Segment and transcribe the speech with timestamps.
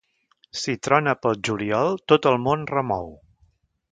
[0.61, 3.09] Si trona pel juliol tot el món remou.